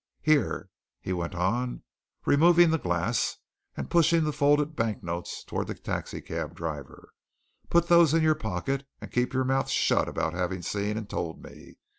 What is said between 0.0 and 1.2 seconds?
Here!" he